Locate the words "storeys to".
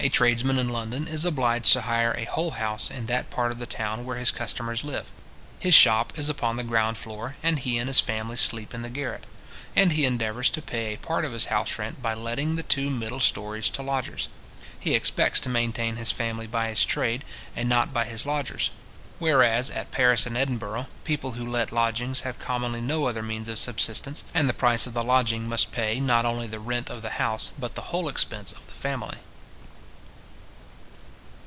13.20-13.82